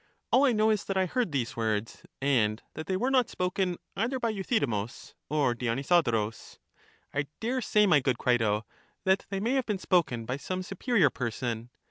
[0.31, 3.77] All I know is that I heard these words, and that they were not spoken
[3.95, 6.57] either by Euthydemus or Dionysodorus.
[7.13, 8.65] I dare say, my good Crito,
[9.03, 11.69] that they may have been spoken by some superior person.